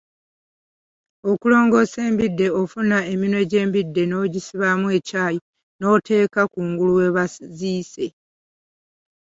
[1.31, 5.39] Okulongosa embidde, ofuna eminwe gy'embidde n'ogisibamu ekyayi
[5.79, 8.05] n'oteeka kungulu we baziise